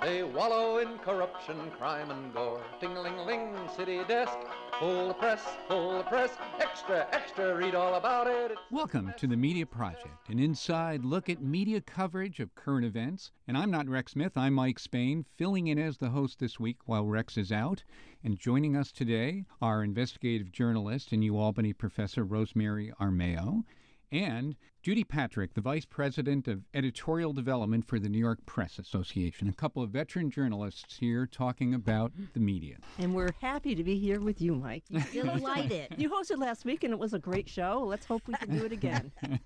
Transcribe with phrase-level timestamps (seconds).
[0.00, 2.62] They wallow in corruption, crime, and gore.
[2.78, 4.38] Ting-ling-ling, city desk,
[4.78, 6.30] full the press, full the press,
[6.60, 8.52] extra, extra, read all about it.
[8.52, 13.32] It's Welcome to the Media Project, an inside look at media coverage of current events.
[13.48, 16.76] And I'm not Rex Smith, I'm Mike Spain, filling in as the host this week
[16.86, 17.82] while Rex is out.
[18.22, 23.64] And joining us today are investigative journalist and U Albany professor Rosemary Armao
[24.10, 29.48] and Judy Patrick, the Vice President of Editorial Development for the New York Press Association.
[29.48, 32.76] A couple of veteran journalists here talking about the media.
[32.98, 34.84] And we're happy to be here with you, Mike.
[35.12, 35.94] You, Delighted.
[35.96, 37.84] you hosted last week and it was a great show.
[37.86, 39.12] Let's hope we can do it again.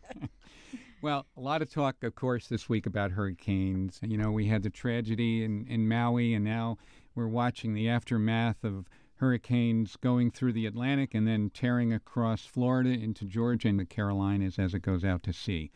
[1.02, 3.98] Well, a lot of talk, of course, this week about hurricanes.
[4.02, 6.78] You know, we had the tragedy in, in Maui, and now
[7.16, 8.86] we're watching the aftermath of
[9.22, 14.58] hurricanes going through the Atlantic and then tearing across Florida into Georgia and the Carolinas
[14.58, 15.70] as it goes out to sea.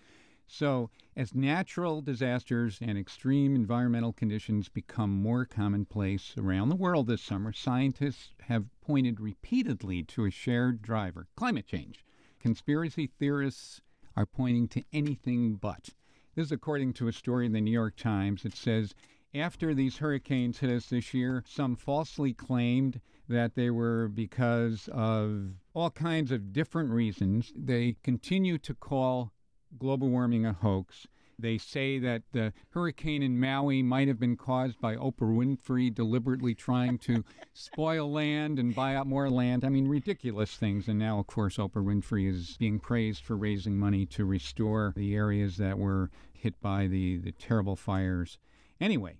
[0.48, 7.22] So, as natural disasters and extreme environmental conditions become more commonplace around the world this
[7.22, 12.04] summer, scientists have pointed repeatedly to a shared driver climate change.
[12.40, 13.80] Conspiracy theorists
[14.16, 15.90] are pointing to anything but.
[16.34, 18.44] This is according to a story in the New York Times.
[18.44, 18.92] It says
[19.32, 25.52] after these hurricanes hit us this year, some falsely claimed that they were because of
[25.74, 27.52] all kinds of different reasons.
[27.56, 29.32] They continue to call
[29.78, 31.06] global warming a hoax.
[31.38, 36.54] They say that the hurricane in Maui might have been caused by Oprah Winfrey deliberately
[36.54, 39.62] trying to spoil land and buy out more land.
[39.62, 40.88] I mean, ridiculous things.
[40.88, 45.14] And now, of course, Oprah Winfrey is being praised for raising money to restore the
[45.14, 48.38] areas that were hit by the, the terrible fires.
[48.80, 49.16] Anyway,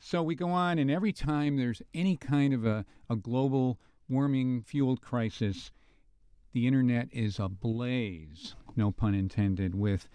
[0.00, 3.78] so we go on, and every time there's any kind of a, a global
[4.08, 5.70] warming fueled crisis,
[6.52, 10.08] the internet is ablaze, no pun intended, with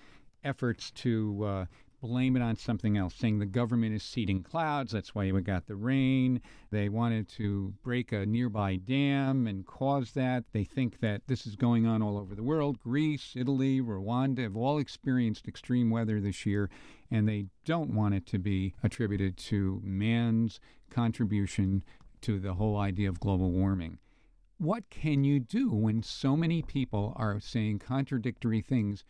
[0.44, 1.66] efforts to uh,
[2.05, 4.91] blame it on something else, saying the government is seeding clouds.
[4.91, 6.39] That's why we got the rain.
[6.69, 10.43] They wanted to break a nearby dam and cause that.
[10.51, 12.79] They think that this is going on all over the world.
[12.79, 16.69] Greece, Italy, Rwanda have all experienced extreme weather this year,
[17.09, 20.59] and they don't want it to be attributed to man's
[20.91, 21.83] contribution
[22.22, 23.97] to the whole idea of global warming.
[24.57, 29.03] What can you do when so many people are saying contradictory things?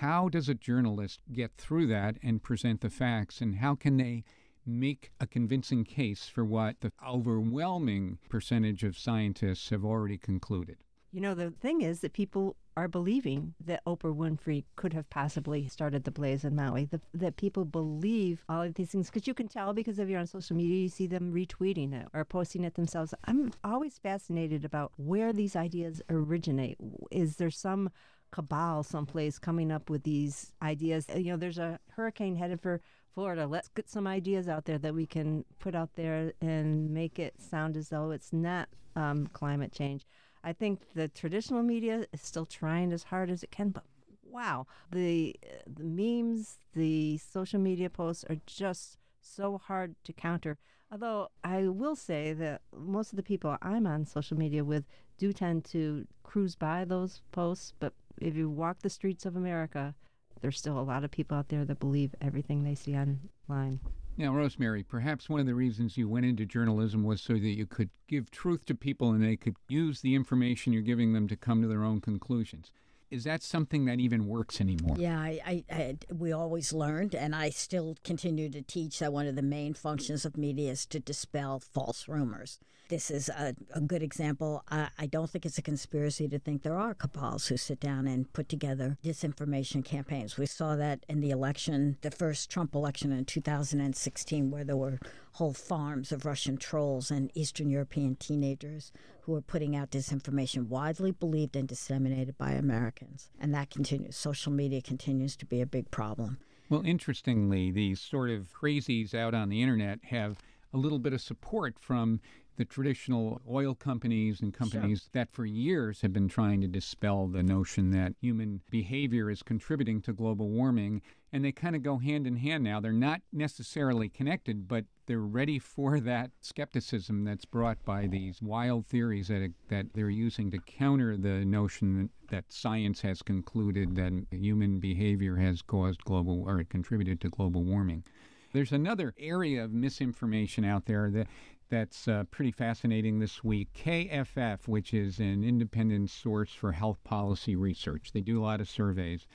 [0.00, 3.42] How does a journalist get through that and present the facts?
[3.42, 4.24] And how can they
[4.64, 10.78] make a convincing case for what the overwhelming percentage of scientists have already concluded?
[11.12, 15.68] You know, the thing is that people are believing that Oprah Winfrey could have possibly
[15.68, 16.86] started the blaze in Maui.
[16.86, 20.20] The, that people believe all of these things because you can tell because if you're
[20.20, 23.12] on social media, you see them retweeting it or posting it themselves.
[23.24, 26.78] I'm always fascinated about where these ideas originate.
[27.10, 27.90] Is there some
[28.30, 31.06] cabal someplace coming up with these ideas?
[31.14, 32.80] You know, there's a hurricane headed for
[33.14, 33.46] Florida.
[33.46, 37.34] Let's get some ideas out there that we can put out there and make it
[37.40, 40.06] sound as though it's not um, climate change.
[40.42, 43.84] I think the traditional media is still trying as hard as it can, but
[44.24, 45.36] wow, the
[45.66, 50.56] the memes, the social media posts are just so hard to counter.
[50.90, 54.84] Although I will say that most of the people I'm on social media with
[55.18, 59.94] do tend to cruise by those posts, but if you walk the streets of America,
[60.40, 63.80] there's still a lot of people out there that believe everything they see online.
[64.16, 67.66] Now, Rosemary, perhaps one of the reasons you went into journalism was so that you
[67.66, 71.36] could give truth to people and they could use the information you're giving them to
[71.36, 72.70] come to their own conclusions.
[73.10, 74.96] Is that something that even works anymore?
[74.98, 79.26] Yeah, I, I, I, we always learned, and I still continue to teach that one
[79.26, 82.60] of the main functions of media is to dispel false rumors.
[82.90, 84.64] This is a, a good example.
[84.68, 88.08] I, I don't think it's a conspiracy to think there are cabals who sit down
[88.08, 90.36] and put together disinformation campaigns.
[90.36, 94.98] We saw that in the election, the first Trump election in 2016, where there were
[95.34, 101.12] whole farms of Russian trolls and Eastern European teenagers who were putting out disinformation widely
[101.12, 103.30] believed and disseminated by Americans.
[103.38, 104.16] And that continues.
[104.16, 106.38] Social media continues to be a big problem.
[106.68, 110.38] Well, interestingly, these sort of crazies out on the internet have
[110.72, 112.20] a little bit of support from
[112.60, 115.08] the traditional oil companies and companies sure.
[115.14, 120.02] that for years have been trying to dispel the notion that human behavior is contributing
[120.02, 121.00] to global warming.
[121.32, 122.78] And they kind of go hand in hand now.
[122.78, 128.86] They're not necessarily connected, but they're ready for that skepticism that's brought by these wild
[128.86, 134.80] theories that, that they're using to counter the notion that science has concluded that human
[134.80, 138.04] behavior has caused global or contributed to global warming.
[138.52, 141.28] There's another area of misinformation out there that
[141.70, 143.72] that's uh, pretty fascinating this week.
[143.72, 148.68] KFF, which is an independent source for health policy research, they do a lot of
[148.68, 149.26] surveys.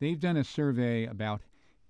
[0.00, 1.42] They've done a survey about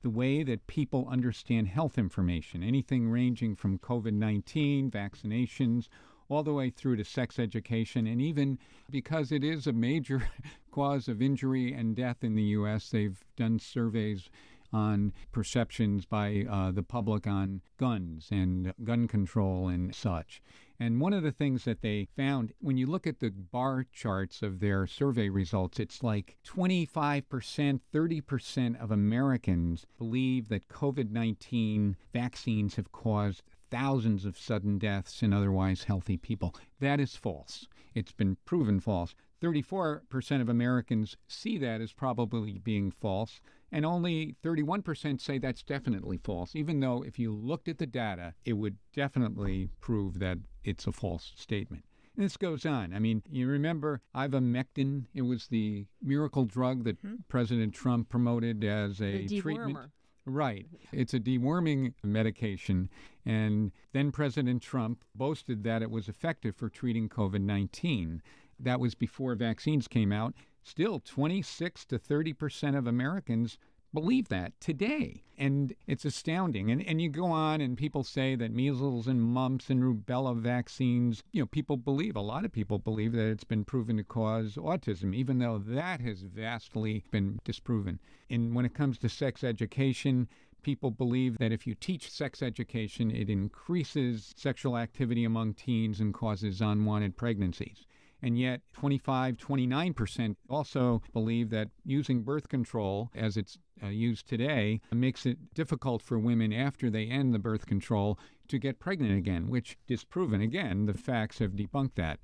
[0.02, 5.88] the way that people understand health information, anything ranging from COVID 19, vaccinations,
[6.28, 8.06] all the way through to sex education.
[8.06, 8.58] And even
[8.90, 10.28] because it is a major
[10.72, 14.28] cause of injury and death in the U.S., they've done surveys
[14.72, 20.42] on perceptions by uh, the public on guns and gun control and such.
[20.80, 24.42] And one of the things that they found, when you look at the bar charts
[24.42, 32.74] of their survey results, it's like 25%, 30% of Americans believe that COVID 19 vaccines
[32.74, 36.54] have caused thousands of sudden deaths in otherwise healthy people.
[36.80, 37.68] That is false.
[37.94, 39.14] It's been proven false.
[39.40, 43.40] 34% of Americans see that as probably being false
[43.72, 48.34] and only 31% say that's definitely false, even though if you looked at the data,
[48.44, 51.84] it would definitely prove that it's a false statement.
[52.14, 52.92] And this goes on.
[52.92, 55.06] I mean, you remember ivermectin?
[55.14, 57.16] It was the miracle drug that mm-hmm.
[57.28, 59.78] President Trump promoted as a treatment.
[60.26, 60.66] Right.
[60.92, 62.90] It's a deworming medication.
[63.24, 68.22] And then President Trump boasted that it was effective for treating COVID 19.
[68.60, 73.58] That was before vaccines came out still 26 to 30 percent of Americans
[73.92, 75.22] believe that today.
[75.36, 76.70] And it's astounding.
[76.70, 81.22] And, and you go on, and people say that measles and mumps and rubella vaccines,
[81.32, 84.54] you know, people believe, a lot of people believe that it's been proven to cause
[84.56, 87.98] autism, even though that has vastly been disproven.
[88.30, 90.28] And when it comes to sex education,
[90.62, 96.14] people believe that if you teach sex education, it increases sexual activity among teens and
[96.14, 97.86] causes unwanted pregnancies
[98.22, 104.80] and yet 25, 29% also believe that using birth control as it's uh, used today
[104.92, 109.48] makes it difficult for women after they end the birth control to get pregnant again,
[109.48, 110.40] which disproven.
[110.40, 112.20] Again, the facts have debunked that.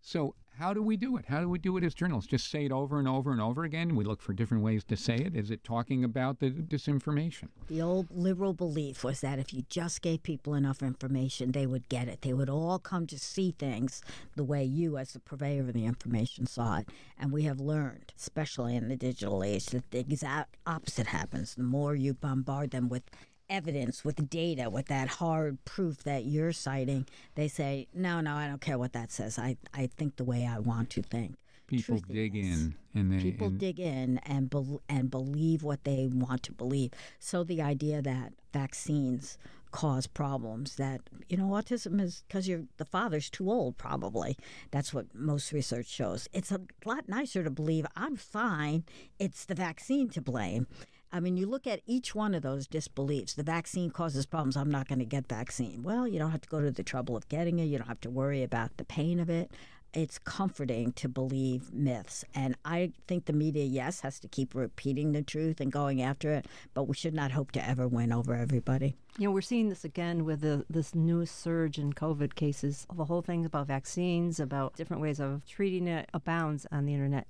[0.00, 1.26] So how do we do it?
[1.28, 2.30] How do we do it as journalists?
[2.30, 3.94] Just say it over and over and over again?
[3.94, 5.34] We look for different ways to say it.
[5.34, 7.48] Is it talking about the disinformation?
[7.68, 11.88] The old liberal belief was that if you just gave people enough information, they would
[11.88, 12.22] get it.
[12.22, 14.02] They would all come to see things
[14.34, 16.88] the way you, as the purveyor of the information, saw it.
[17.18, 21.54] And we have learned, especially in the digital age, that the exact opposite happens.
[21.54, 23.02] The more you bombard them with
[23.48, 28.48] evidence, with data, with that hard proof that you're citing, they say, no, no, I
[28.48, 29.38] don't care what that says.
[29.38, 31.36] I, I think the way I want to think.
[31.66, 36.08] People dig in, and they people and dig in and be, and believe what they
[36.12, 36.92] want to believe.
[37.18, 39.36] So the idea that vaccines
[39.72, 44.38] cause problems that you know autism is because you're the father's too old probably
[44.70, 48.84] that's what most research shows it's a lot nicer to believe i'm fine
[49.18, 50.66] it's the vaccine to blame
[51.12, 53.34] I mean, you look at each one of those disbeliefs.
[53.34, 54.56] The vaccine causes problems.
[54.56, 55.82] I'm not going to get vaccine.
[55.82, 57.64] Well, you don't have to go to the trouble of getting it.
[57.64, 59.50] You don't have to worry about the pain of it.
[59.94, 62.22] It's comforting to believe myths.
[62.34, 66.32] And I think the media, yes, has to keep repeating the truth and going after
[66.32, 68.96] it, but we should not hope to ever win over everybody.
[69.16, 72.86] You know, we're seeing this again with the, this new surge in COVID cases.
[72.94, 77.26] The whole thing about vaccines, about different ways of treating it, abounds on the internet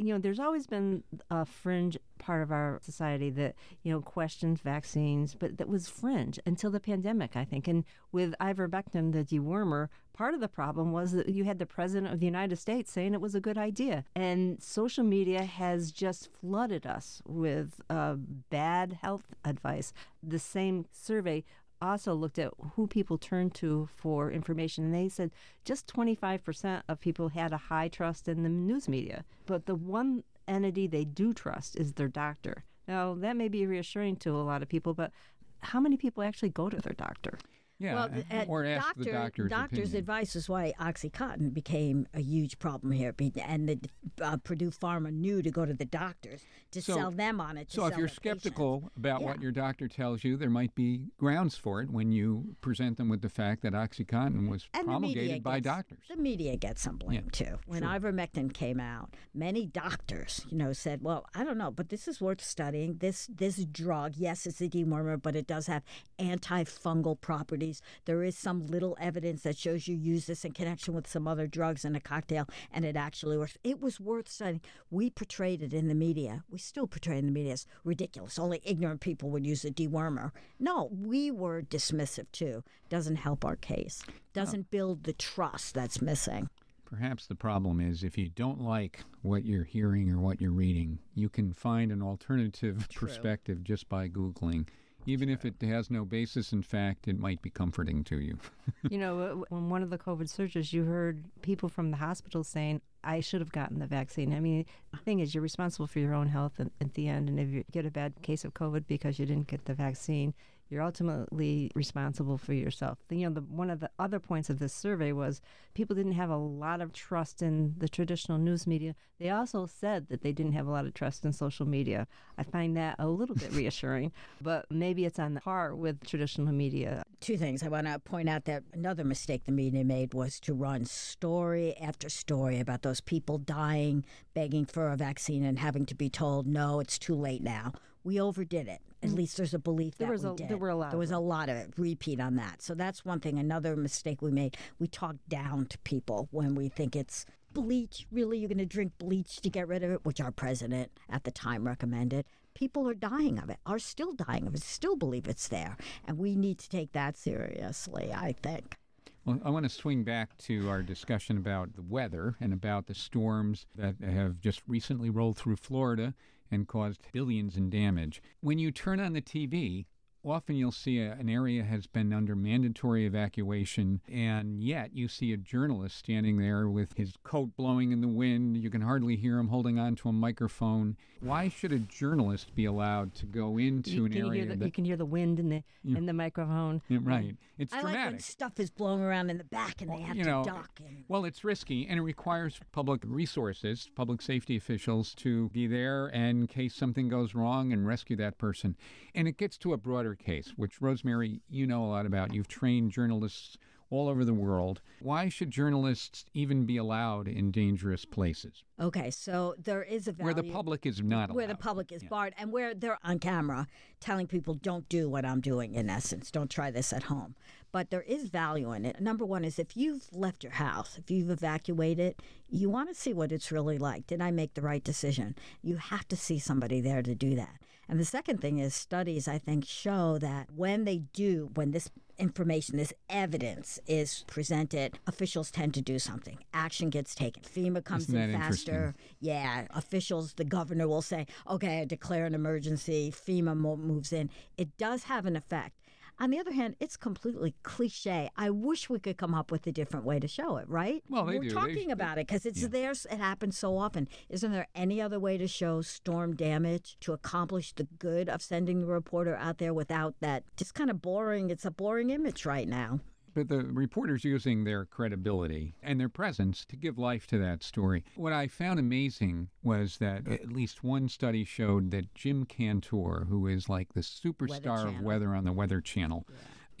[0.00, 4.58] you know, there's always been a fringe part of our society that, you know, questioned
[4.58, 7.68] vaccines, but that was fringe until the pandemic, I think.
[7.68, 12.12] And with ivermectin, the dewormer, part of the problem was that you had the president
[12.12, 14.04] of the United States saying it was a good idea.
[14.14, 18.14] And social media has just flooded us with uh,
[18.48, 19.92] bad health advice.
[20.22, 21.44] The same survey
[21.80, 25.30] also looked at who people turned to for information, and they said
[25.64, 29.24] just 25% of people had a high trust in the news media.
[29.46, 32.64] But the one entity they do trust is their doctor.
[32.88, 35.12] Now, that may be reassuring to a lot of people, but
[35.60, 37.38] how many people actually go to their doctor?
[37.80, 39.96] Yeah, well, or ask doctor, the doctor's doctor's opinion.
[39.96, 43.80] advice is why OxyContin became a huge problem here, and the
[44.20, 47.72] uh, Purdue Pharma knew to go to the doctors to so, sell them on it.
[47.72, 48.96] so if you're skeptical patients.
[48.98, 49.26] about yeah.
[49.26, 53.08] what your doctor tells you, there might be grounds for it when you present them
[53.08, 55.98] with the fact that OxyContin was and promulgated by gets, doctors.
[56.10, 57.58] The media gets some blame yeah, too.
[57.64, 57.92] When sure.
[57.92, 62.20] ivermectin came out, many doctors, you know, said, "Well, I don't know, but this is
[62.20, 62.98] worth studying.
[62.98, 65.82] This this drug, yes, it's a dewormer, but it does have
[66.18, 67.82] antifungal properties." Studies.
[68.04, 71.46] There is some little evidence that shows you use this in connection with some other
[71.46, 73.56] drugs in a cocktail, and it actually works.
[73.64, 74.60] It was worth studying.
[74.90, 76.44] We portrayed it in the media.
[76.50, 78.38] We still portray it in the media as ridiculous.
[78.38, 80.32] Only ignorant people would use a dewormer.
[80.58, 82.62] No, we were dismissive too.
[82.88, 84.02] Doesn't help our case.
[84.32, 86.48] Doesn't build the trust that's missing.
[86.84, 90.98] Perhaps the problem is if you don't like what you're hearing or what you're reading,
[91.14, 93.06] you can find an alternative True.
[93.06, 94.66] perspective just by Googling.
[95.06, 98.38] Even if it has no basis in fact, it might be comforting to you.
[98.90, 102.80] you know, when one of the COVID surges, you heard people from the hospital saying,
[103.02, 104.34] I should have gotten the vaccine.
[104.34, 107.28] I mean, the thing is, you're responsible for your own health at, at the end.
[107.28, 110.34] And if you get a bad case of COVID because you didn't get the vaccine,
[110.70, 112.98] you're ultimately responsible for yourself.
[113.10, 115.40] You know, the, one of the other points of this survey was
[115.74, 118.94] people didn't have a lot of trust in the traditional news media.
[119.18, 122.06] They also said that they didn't have a lot of trust in social media.
[122.38, 126.52] I find that a little bit reassuring, but maybe it's on the par with traditional
[126.52, 127.02] media.
[127.18, 127.64] Two things.
[127.64, 131.76] I want to point out that another mistake the media made was to run story
[131.78, 136.46] after story about those people dying, begging for a vaccine, and having to be told,
[136.46, 137.72] no, it's too late now.
[138.04, 138.80] We overdid it.
[139.02, 139.16] At mm.
[139.16, 140.48] least there's a belief There that was we a- did.
[140.48, 141.72] there were a lot There was a lot of it.
[141.76, 142.62] Repeat on that.
[142.62, 143.38] So that's one thing.
[143.38, 144.56] Another mistake we made.
[144.78, 148.06] We talked down to people when we think it's bleach.
[148.10, 151.24] Really, you're going to drink bleach to get rid of it, which our president at
[151.24, 152.26] the time recommended.
[152.54, 153.58] People are dying of it.
[153.66, 154.62] Are still dying of it.
[154.62, 155.76] Still believe it's there,
[156.06, 158.12] and we need to take that seriously.
[158.12, 158.76] I think.
[159.24, 162.94] Well, I want to swing back to our discussion about the weather and about the
[162.94, 166.14] storms that have just recently rolled through Florida
[166.50, 168.22] and caused billions in damage.
[168.40, 169.86] When you turn on the TV,
[170.24, 175.32] often you'll see a, an area has been under mandatory evacuation, and yet you see
[175.32, 178.56] a journalist standing there with his coat blowing in the wind.
[178.56, 180.96] You can hardly hear him holding on to a microphone.
[181.20, 184.72] Why should a journalist be allowed to go into You an area the, that you
[184.72, 185.98] can hear the wind in the Yeah.
[185.98, 186.82] in the microphone.
[186.88, 187.36] Yeah, right?
[187.58, 188.20] It's I like when dramatic.
[188.22, 190.70] stuff is blowing around in the back and they have you to know, duck.
[190.86, 196.08] And Well, it's risky and it requires public resources, public safety officials to be there
[196.08, 198.76] in case something goes wrong and rescue that person.
[199.14, 202.32] And it gets to a broader case, which Rosemary, you know a lot about.
[202.34, 203.56] You've trained journalists
[203.92, 204.80] all over the world.
[205.00, 210.32] Why should journalists even be allowed in dangerous places okay, so there is a value
[210.32, 211.36] where the public is not allowed?
[211.36, 212.08] where the public is Yeah.
[212.08, 213.66] barred and where they're on camera
[213.98, 217.34] telling people don't do what I'm doing in essence don't try this at home
[217.72, 221.10] but there is value in it number one is if you've left your house if
[221.10, 222.14] you've evacuated
[222.48, 225.76] you want to see what it's really like did I make the right decision you
[225.76, 227.56] have to see somebody there to do that
[227.90, 231.90] and the second thing is studies I think show that when they do when this
[232.20, 236.38] information, this evidence is presented, officials tend to do something.
[236.52, 237.42] Action gets taken.
[237.42, 238.94] FEMA comes in faster.
[239.20, 243.10] Yeah, officials, the governor will say, okay, I declare an emergency.
[243.10, 244.30] FEMA moves in.
[244.56, 245.74] It does have an effect.
[246.20, 248.30] On the other hand, it's completely cliche.
[248.36, 251.02] I wish we could come up with a different way to show it, right?
[251.08, 251.54] Well, they We're do.
[251.54, 252.90] Talking sh- about it because it's there.
[252.90, 254.06] It happens so often.
[254.28, 258.82] Isn't there any other way to show storm damage to accomplish the good of sending
[258.82, 261.48] the reporter out there without that just kind of boring?
[261.48, 263.00] It's a boring image right now.
[263.34, 268.04] But the reporters using their credibility and their presence to give life to that story.
[268.16, 273.46] What I found amazing was that at least one study showed that Jim Cantore, who
[273.46, 276.26] is like the superstar of weather on the Weather Channel,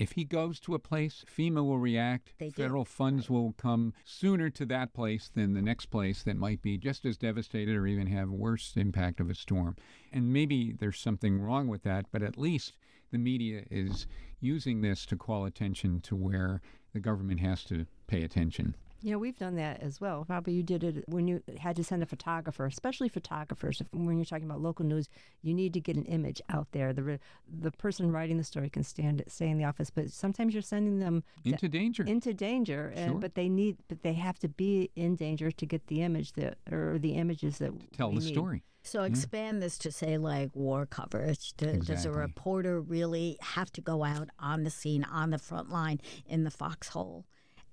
[0.00, 2.32] if he goes to a place, FEMA will react.
[2.38, 2.62] They do.
[2.62, 6.78] Federal funds will come sooner to that place than the next place that might be
[6.78, 9.76] just as devastated or even have worse impact of a storm.
[10.10, 12.78] And maybe there's something wrong with that, but at least
[13.12, 14.06] the media is
[14.40, 16.60] using this to call attention to where
[16.92, 18.74] the government has to pay attention.
[19.02, 20.26] Yeah, we've done that as well.
[20.26, 23.80] Probably you did it when you had to send a photographer, especially photographers.
[23.80, 25.08] If, when you're talking about local news,
[25.40, 26.92] you need to get an image out there.
[26.92, 27.18] The
[27.48, 30.98] the person writing the story can stand stay in the office, but sometimes you're sending
[30.98, 32.02] them to- Into danger.
[32.04, 33.20] into danger, and Sure.
[33.20, 36.58] but they need but they have to be in danger to get the image that
[36.70, 38.32] or the images that Tell we the need.
[38.34, 38.64] story.
[38.90, 39.12] So mm-hmm.
[39.14, 41.52] expand this to say like war coverage.
[41.56, 45.70] Do- Does a reporter really have to go out on the scene, on the front
[45.70, 47.24] line, in the foxhole?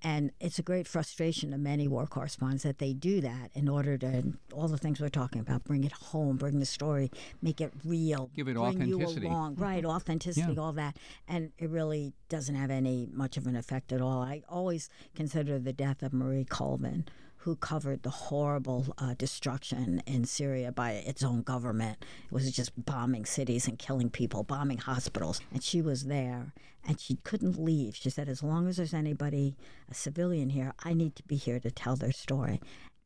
[0.03, 3.97] And it's a great frustration to many war correspondents that they do that in order
[3.97, 7.09] to all the things we're talking about, bring it home, bring the story,
[7.41, 9.25] make it real, Give it bring authenticity.
[9.25, 9.63] you along, mm-hmm.
[9.63, 9.83] right?
[9.83, 10.61] Authenticity, Yeah.
[10.61, 10.97] all that,
[11.27, 14.21] and it really doesn't have any much of an effect at all.
[14.21, 17.07] I always consider the death of Marie Colvin,
[17.47, 21.97] who covered the horrible uh, destruction in Syria by its own government.
[22.25, 25.39] It was just bombing cities and killing people, bombing hospitals.
[25.53, 26.51] And she was there
[26.85, 27.95] and she couldn't leave.
[27.95, 29.55] She said, As long as there's anybody,
[29.89, 32.59] a civilian here, I need to be here to tell their story.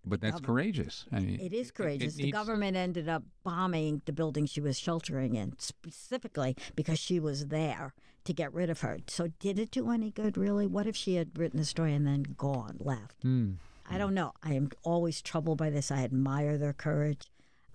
[0.04, 1.06] But that's courageous.
[1.12, 2.16] I mean, It is courageous.
[2.16, 7.20] the needs- government ended up bombing the building she was sheltering in specifically because she
[7.20, 7.94] was there
[8.24, 8.98] to get rid of her.
[9.06, 10.66] So did it do any good, really?
[10.66, 13.24] What if she had written the story and then gone, left?
[13.24, 13.58] Mm.
[13.92, 14.34] I don't know.
[14.44, 15.92] I am always troubled by this.
[15.92, 17.28] I admire their courage.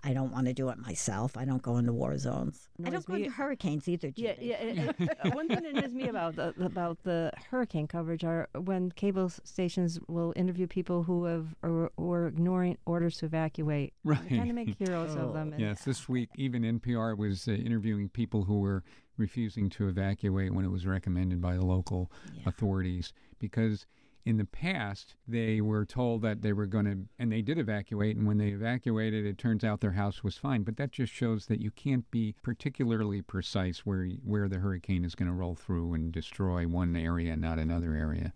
[0.03, 1.35] I don't want to do it myself.
[1.35, 2.69] I don't go into war zones.
[2.85, 4.13] I don't go me- into hurricanes either.
[4.15, 4.45] Yeah, Judy.
[4.47, 4.55] yeah.
[4.61, 4.95] it-
[5.25, 9.27] it- one thing that annoys me about the about the hurricane coverage are when cable
[9.43, 13.93] stations will interview people who have or, who are ignoring orders to evacuate.
[14.05, 14.21] Right.
[14.29, 15.51] They kind of make heroes of them.
[15.53, 18.83] and- Yes, this week even NPR was uh, interviewing people who were
[19.17, 22.11] refusing to evacuate when it was recommended by the local
[22.45, 23.87] authorities because
[24.27, 28.17] in the past they were told that they were going to and they did evacuate
[28.17, 31.45] and when they evacuated it turns out their house was fine but that just shows
[31.45, 35.93] that you can't be particularly precise where where the hurricane is going to roll through
[35.93, 38.33] and destroy one area not another area.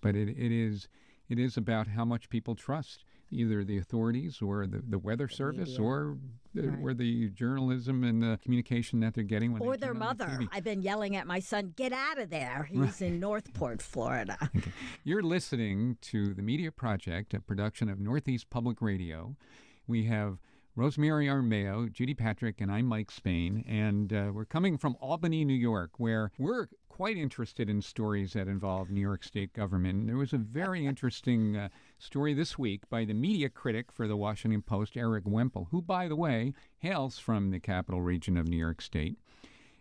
[0.00, 0.88] But it, it is
[1.28, 5.70] it is about how much people trust either the authorities or the, the weather service
[5.70, 5.84] media.
[5.84, 6.16] or
[6.54, 6.78] the, Right.
[6.82, 10.40] or the journalism and the communication that they're getting when Or their on the mother.
[10.50, 12.64] I've been yelling at my son, get out of there.
[12.72, 14.50] He's in Northport, Florida.
[15.04, 19.36] You're listening to the Media Project, a production of Northeast Public Radio.
[19.86, 20.38] We have
[20.78, 23.64] Rosemary Armao, Judy Patrick, and I'm Mike Spain.
[23.66, 28.46] And uh, we're coming from Albany, New York, where we're quite interested in stories that
[28.46, 29.98] involve New York State government.
[29.98, 34.06] And there was a very interesting uh, story this week by the media critic for
[34.06, 38.46] the Washington Post, Erik Wemple, who, by the way, hails from the capital region of
[38.46, 39.16] New York State.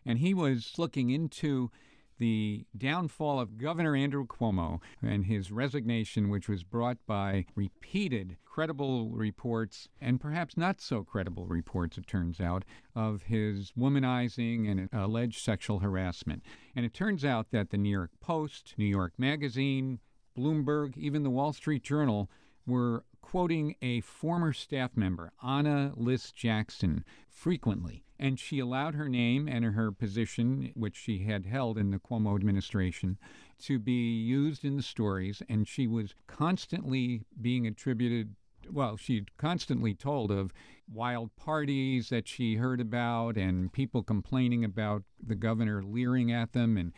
[0.04, 1.70] And he was looking into
[2.20, 9.10] the downfall of Governor Andrew Cuomo and his resignation, which was brought by repeated credible
[9.10, 15.40] reports and perhaps not so credible reports, it turns out, of his womanizing and alleged
[15.40, 16.42] sexual harassment.
[16.76, 20.00] And it turns out that the New York Post, New York Magazine,
[20.36, 22.30] Bloomberg, even the Wall Street Journal
[22.66, 28.04] were quoting a former staff member, Ana Liss-Jackson, frequently.
[28.20, 32.36] And she allowed her name and her position, which she had held in the Cuomo
[32.36, 33.18] administration,
[33.60, 35.42] to be used in the stories.
[35.48, 38.36] And she was constantly being attributed
[38.72, 40.52] well, she constantly told of
[40.92, 46.78] wild parties that she heard about and people complaining about the governor leering at them
[46.78, 46.92] and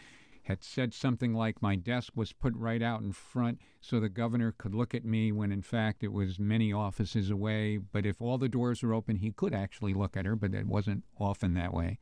[0.49, 4.51] had said something like my desk was put right out in front so the governor
[4.51, 7.77] could look at me when in fact it was many offices away.
[7.77, 10.65] But if all the doors were open he could actually look at her but it
[10.65, 11.99] wasn't often that way.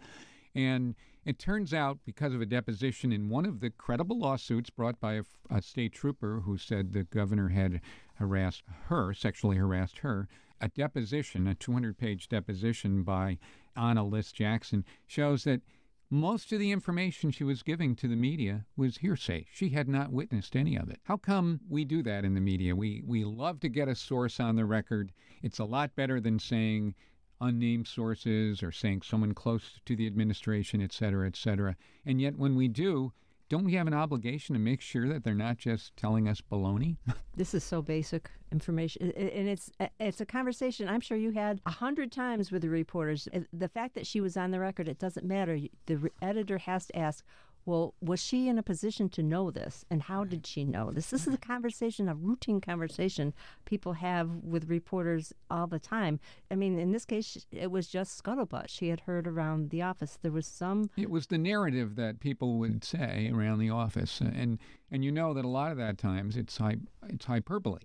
[0.55, 4.97] And it turns out, because of a deposition in one of the credible lawsuits brought
[5.01, 7.81] by a state trooper who said the governor had
[8.13, 10.29] harassed her, sexually harassed her,
[10.61, 13.39] a deposition, a 200 page deposition by
[13.75, 15.61] Ana Liss-Jackson, shows that
[16.09, 19.45] most of the information she was giving to the media was hearsay.
[19.51, 20.99] She had not witnessed any of it.
[21.03, 22.75] How come we do that in the media?
[22.75, 25.11] We, we love to get a source on the record.
[25.41, 26.95] It's a lot better than saying,
[27.41, 31.75] unnamed sources or saying someone close to the administration, et cetera, et cetera.
[32.05, 33.11] And yet, when we do,
[33.49, 36.97] don't we have an obligation to make sure that they're not just telling us baloney?
[37.35, 41.71] This is so basic information, and it's it's a conversation I'm sure you had a
[41.71, 43.27] hundred times with the reporters.
[43.31, 45.59] Uh, The fact that she was on the record, it doesn't matter.
[45.85, 47.23] The editor has to ask,
[47.67, 51.09] well, was she in a position to know this, and how did she know this?
[51.09, 53.33] This is a conversation, a routine conversation
[53.65, 56.21] people have with reporters all the time.
[56.49, 58.69] I mean, in this case, it was just scuttlebutt.
[58.69, 62.57] She had heard around the office there was some It was the narrative that people
[62.59, 66.37] would say around the office, and and you know that a lot of that times
[66.37, 66.77] it's hy-
[67.09, 67.81] it's hyperbole,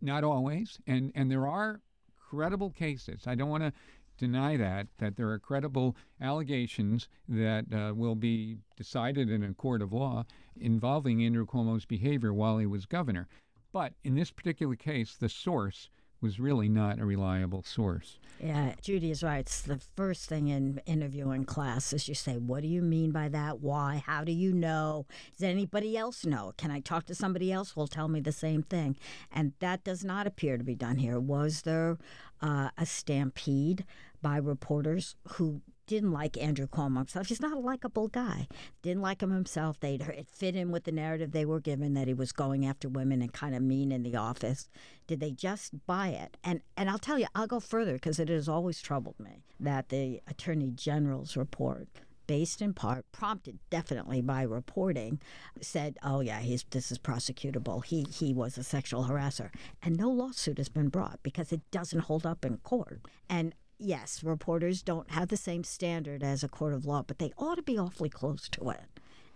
[0.00, 1.80] not always, and and there are
[2.16, 3.26] credible cases.
[3.26, 3.72] I don't want to
[4.20, 9.80] deny that that there are credible allegations that uh, will be decided in a court
[9.80, 10.24] of law
[10.56, 13.26] involving Andrew Cuomo's behavior while he was governor,
[13.72, 15.88] but in this particular case, the source
[16.20, 18.18] was really not a reliable source.
[18.38, 19.40] Yeah, Judy is right.
[19.40, 23.28] It's the first thing in interviewing class is you say, What do you mean by
[23.28, 23.60] that?
[23.60, 24.02] Why?
[24.04, 25.06] How do you know?
[25.32, 26.52] Does anybody else know?
[26.56, 28.96] Can I talk to somebody else who will tell me the same thing?
[29.32, 31.18] And that does not appear to be done here.
[31.18, 31.98] Was there
[32.42, 33.84] uh, a stampede
[34.22, 37.26] by reporters who didn't like Andrew Cuomo himself.
[37.26, 38.46] He's not a likable guy.
[38.80, 39.80] Didn't like him himself.
[39.80, 42.88] They it fit in with the narrative they were given that he was going after
[42.88, 44.68] women and kind of mean in the office.
[45.08, 46.36] Did they just buy it?
[46.44, 49.88] And and I'll tell you, I'll go further because it has always troubled me that
[49.88, 51.88] the Attorney General's report
[52.30, 55.20] based in part, prompted definitely by reporting,
[55.60, 57.84] said, "Oh yeah, he's this is prosecutable.
[57.84, 59.52] He he was a sexual harasser,"
[59.82, 63.00] and no lawsuit has been brought because it doesn't hold up in court.
[63.28, 67.32] And yes, reporters don't have the same standard as a court of law, but they
[67.38, 68.82] ought to be awfully close to it.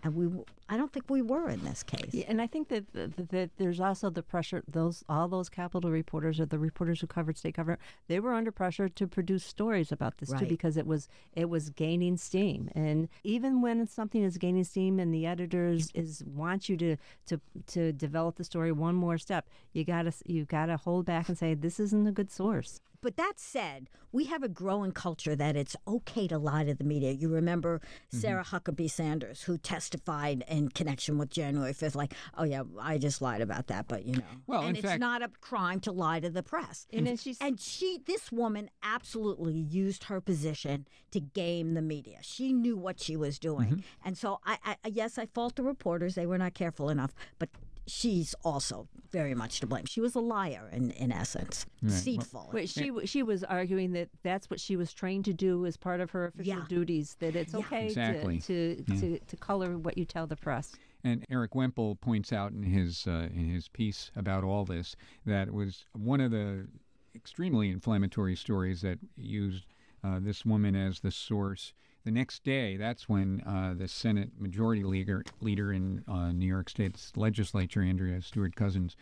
[0.03, 0.29] And we
[0.67, 2.09] I don't think we were in this case.
[2.11, 4.63] Yeah, and I think that, that that there's also the pressure.
[4.67, 8.51] Those all those Capitol reporters or the reporters who covered state government, they were under
[8.51, 12.69] pressure to produce stories about this too because it was it was gaining steam.
[12.73, 16.97] And even when something is gaining steam and the editors is want you to
[17.27, 21.37] to to develop the story one more step, you gotta you gotta hold back and
[21.37, 22.81] say this isn't a good source.
[23.01, 26.83] But that said, we have a growing culture that it's okay to lie to the
[26.83, 27.11] media.
[27.11, 28.17] You remember Mm-hmm.
[28.17, 33.21] Sarah Huckabee Sanders, who testified in connection with January 5th, like, oh, yeah, I just
[33.21, 34.23] lied about that, but you know.
[34.47, 36.87] Well, and it's fact- not a crime to lie to the press.
[36.93, 42.17] And then she's And she, this woman, absolutely used her position to game the media.
[42.21, 43.79] She knew what she was doing, Mm-hmm.
[44.07, 47.13] and so I, I, yes, I fault the reporters; they were not careful enough.
[47.39, 47.49] But
[47.87, 49.85] she's also very much to blame.
[49.85, 52.49] She was a liar, in in essence, deceitful.
[52.53, 56.01] Wait, she she was arguing that that's what she was trained to do as part
[56.01, 56.65] of her official Yeah.
[56.67, 57.15] duties.
[57.19, 58.39] That it's okay Exactly.
[58.41, 60.75] to to, to to color what you tell the press.
[61.03, 64.95] And Erik Wemple points out in his uh, in his piece about all this
[65.25, 66.67] that it was one of the
[67.15, 69.65] extremely inflammatory stories that used
[70.05, 71.73] uh, this woman as the source.
[72.03, 76.69] The next day, that's when uh, the Senate Majority Leader leader in uh, New York
[76.69, 78.95] State's legislature, Andrea Stewart Cousins,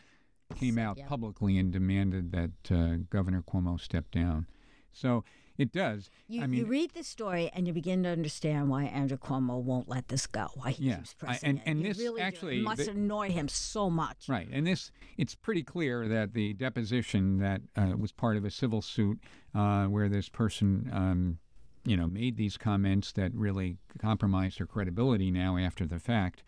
[0.56, 4.48] came out publicly and demanded that uh, Governor Cuomo step down.
[4.94, 5.26] So
[5.58, 6.10] it does.
[6.28, 9.62] You, I mean, you read the story and you begin to understand why Andrew Cuomo
[9.62, 10.48] won't let this go.
[10.56, 11.64] Why he Yeah, keeps I- pressing and- it.
[11.66, 12.26] and You this really do.
[12.26, 14.28] actually- it must the- annoy him so much.
[14.28, 18.52] Right, and this it's pretty clear that the deposition that uh, was part of a
[18.52, 19.20] civil suit
[19.54, 21.38] uh, where this person, um,
[21.86, 26.42] you know, made these comments that really compromised her credibility now after the fact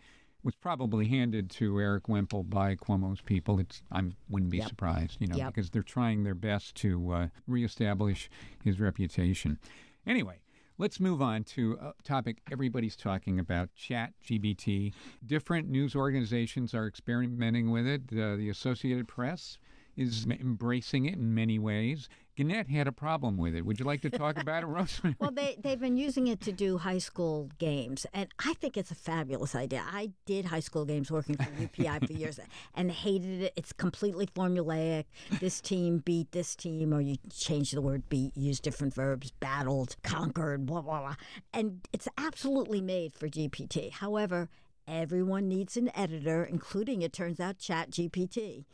[0.46, 3.58] was probably handed to Erik Wemple by Cuomo's people.
[3.58, 4.68] It's I wouldn't be Yep.
[4.68, 5.54] surprised, you know, Yep.
[5.54, 8.30] because they're trying their best to uh, reestablish
[8.64, 9.58] his reputation.
[10.06, 10.38] Anyway.
[10.78, 14.92] Let's move on to a topic everybody's talking about chat GPT.
[15.24, 18.02] Different news organizations are experimenting with it.
[18.12, 19.56] Uh, the Associated Press
[19.96, 22.08] is embracing it in many ways.
[22.36, 23.64] Gannett had a problem with it.
[23.64, 25.16] Would you like to talk about it, Rosemary?
[25.18, 28.90] Well, they, they've been using it to do high school games, and I think it's
[28.90, 29.82] a fabulous idea.
[29.90, 32.38] I did high school games working for UPI for years
[32.74, 33.52] and hated it.
[33.56, 35.04] It's completely formulaic.
[35.40, 39.96] This team beat this team, or you change the word beat, use different verbs, battled,
[40.02, 41.14] conquered, blah, blah, blah.
[41.54, 43.92] And it's absolutely made for GPT.
[43.92, 44.50] However,
[44.86, 48.64] everyone needs an editor, including, it turns out, Chat GPT.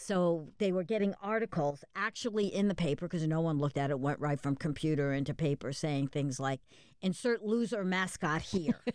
[0.00, 3.98] So they were getting articles actually in the paper because no one looked at it,
[3.98, 6.60] went right from computer into paper saying things like,
[7.02, 8.78] insert loser mascot here.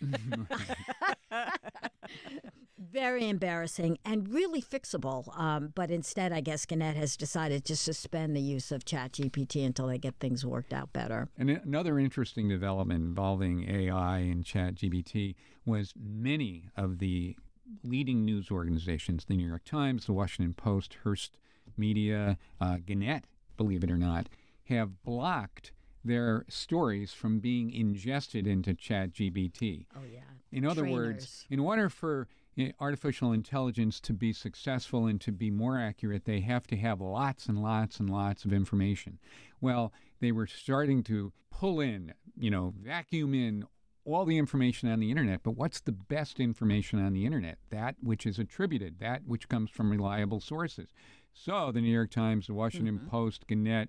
[2.78, 5.38] Very embarrassing and really fixable.
[5.38, 9.88] Um, but instead, I guess Gannett has decided to suspend the use of ChatGPT until
[9.88, 11.28] they get things worked out better.
[11.36, 15.34] And another interesting development involving AI and ChatGPT
[15.66, 17.36] was many of the
[17.82, 21.38] leading news organizations, the New York Times, the Washington Post, Hearst
[21.76, 23.24] Media, uh, Gannett,
[23.56, 24.28] believe it or not,
[24.64, 25.72] have blocked
[26.04, 29.86] their stories from being ingested into ChatGPT.
[29.96, 30.20] Oh, yeah.
[30.52, 35.50] In other words, in order for eh, artificial intelligence to be successful and to be
[35.50, 39.18] more accurate, they have to have lots and lots and lots of information.
[39.60, 43.64] Well, they were starting to pull in, you know, vacuum in
[44.04, 45.42] all the information on the internet.
[45.42, 47.58] But what's the best information on the internet?
[47.70, 50.88] That which is attributed, that which comes from reliable sources.
[51.32, 53.08] So the New York Times, the Washington mm-hmm.
[53.08, 53.88] Post, Gannett,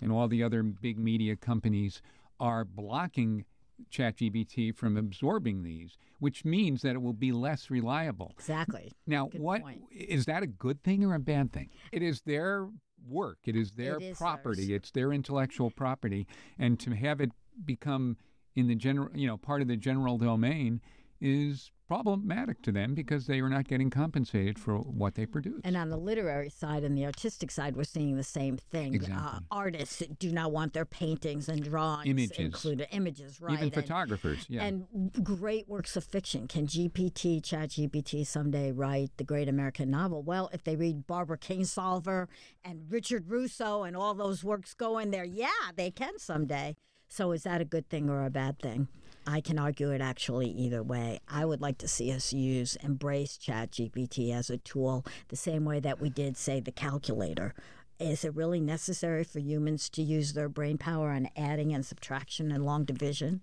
[0.00, 2.02] and all the other big media companies
[2.40, 3.44] are blocking
[3.90, 8.32] ChatGPT from absorbing these, which means that it will be less reliable.
[8.38, 8.92] Exactly.
[9.06, 9.82] Now, Good what point.
[9.90, 11.70] is that a good thing or a bad thing?
[11.90, 12.68] It is their
[13.08, 13.38] work.
[13.44, 14.74] It is their It is property.
[14.74, 16.26] It's their intellectual property,
[16.58, 17.30] and to have it
[17.64, 18.16] become
[18.54, 20.80] in the general, you know, part of the general domain
[21.20, 25.60] is problematic to them because they are not getting compensated for what they produce.
[25.62, 29.04] And on the literary side and the artistic side, we're seeing the same thing.
[29.12, 32.38] Uh, artists do not want their paintings and drawings Images.
[32.38, 32.88] included.
[32.92, 33.52] Images, right?
[33.52, 34.64] Even and- photographers, yeah.
[34.64, 36.48] And great works of fiction.
[36.48, 40.22] Can GPT, ChatGPT someday write the great American novel?
[40.22, 42.26] Well, if they read Barbara Kingsolver
[42.64, 46.74] and Richard Russo and all those works go in there, yeah, they can someday.
[47.12, 48.88] So is that a good thing or a bad thing?
[49.26, 51.20] I can argue it actually either way.
[51.28, 55.78] I would like to see us use, embrace ChatGPT as a tool the same way
[55.80, 57.54] that we did, say, the calculator.
[58.00, 62.50] Is it really necessary for humans to use their brain power on adding and subtraction
[62.50, 63.42] and long division?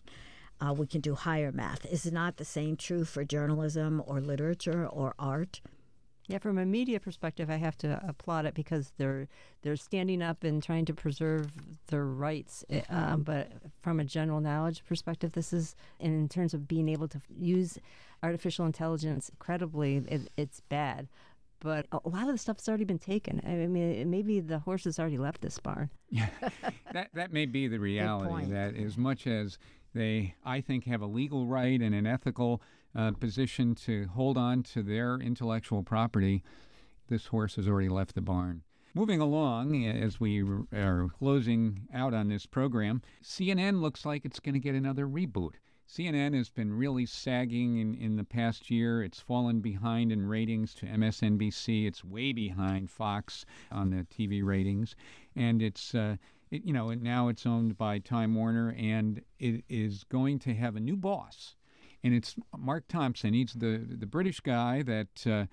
[0.62, 1.86] uh, we can do higher math.
[1.86, 5.62] Is it not the same true for journalism or literature or art?
[6.30, 9.28] Yeah, from a media perspective, I have to applaud it because they're
[9.64, 11.48] they're standing up and trying to preserve
[11.88, 12.64] their rights.
[12.70, 16.88] Eh, um, but from a general knowledge perspective, this is, and in terms of being
[16.88, 17.80] able to use
[18.22, 21.08] artificial intelligence credibly, it, it's bad.
[21.62, 23.42] But a lot of the stuff's already been taken.
[23.44, 25.90] I mean, maybe the horse has already left this barn.
[26.12, 26.30] Yeah,
[26.94, 28.52] that that may be the reality.
[28.52, 29.58] That as much as
[29.96, 32.62] they, I think, have a legal right and an ethical
[32.96, 36.44] uh, position to hold on to their intellectual property,
[37.08, 38.64] this horse has already left the barn.
[38.96, 44.54] Moving along, as we are closing out on this program, CNN looks like it's going
[44.54, 45.54] to get another reboot.
[45.88, 49.04] CNN has been really sagging in, in the past year.
[49.04, 51.88] It's fallen behind in ratings to MSNBC.
[51.88, 54.96] It's way behind Fox on the TV ratings.
[55.36, 56.18] And it's, uh,
[56.52, 60.76] it, you know, now it's owned by Time Warner and it is going to have
[60.76, 61.56] a new boss.
[62.04, 63.34] And it's Mark Thompson.
[63.34, 65.46] He's the, the British guy that uh,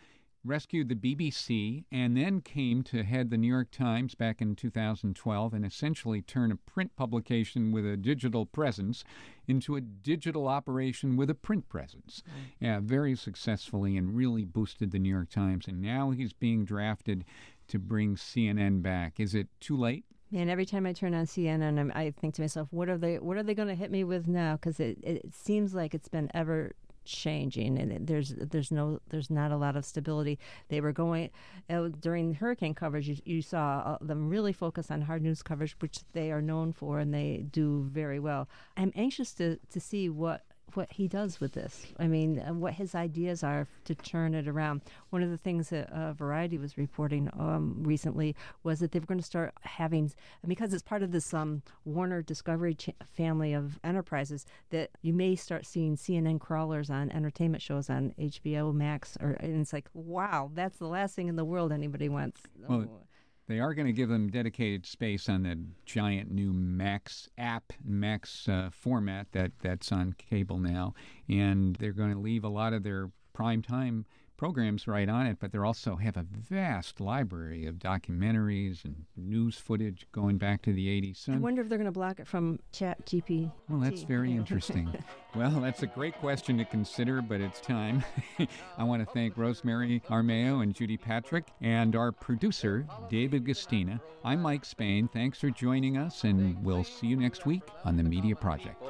[0.46, 5.52] rescued the BBC and then came to head the New York Times back in 2012
[5.52, 9.04] and essentially turn a print publication with a digital presence
[9.46, 12.22] into a digital operation with a print presence.
[12.60, 15.66] Yeah, very successfully and really boosted the New York Times.
[15.66, 17.24] And now he's being drafted
[17.68, 19.18] to bring CNN back.
[19.18, 20.04] Is it too late?
[20.34, 23.18] And every time I turn on CNN, I'm, I think to myself, what are they?
[23.18, 24.56] What are they going to hit me with now?
[24.56, 26.72] Because it, it seems like it's been ever
[27.04, 30.38] changing, and there's there's no there's not a lot of stability.
[30.68, 31.30] They were going
[31.70, 33.08] uh, during hurricane coverage.
[33.08, 36.72] You, you saw uh, them really focus on hard news coverage, which they are known
[36.72, 38.48] for, and they do very well.
[38.76, 40.42] I'm anxious to to see what
[40.76, 41.86] what he does with this.
[41.98, 44.82] I mean, uh, what his ideas are to turn it around.
[45.10, 49.06] One of the things that uh, Variety was reporting um, recently was that they were
[49.06, 50.12] going to start having,
[50.46, 55.34] because it's part of this um, Warner Discovery ch- family of enterprises, that you may
[55.36, 60.50] start seeing CNN crawlers on entertainment shows on HBO Max, or and it's like, wow,
[60.54, 62.42] that's the last thing in the world anybody wants.
[62.68, 63.06] Well,
[63.48, 68.48] They are going to give them dedicated space on the giant new Max app, Max
[68.48, 70.94] uh, format that, that's on cable now.
[71.28, 74.04] And they're going to leave a lot of their prime time
[74.36, 79.56] programs right on it, but they also have a vast library of documentaries and news
[79.56, 81.18] footage going back to the 80s.
[81.18, 83.50] So I wonder if they're going to block it from Chat GP.
[83.68, 84.92] well, that's very interesting.
[85.34, 88.04] well, that's a great question to consider, but it's time.
[88.78, 94.00] I want to thank Rosemary Armao and Judy Patrick and our producer, David Guistina.
[94.24, 95.08] I'm Mike Spain.
[95.12, 98.82] Thanks for joining us, and we'll see you next week on the Media Project.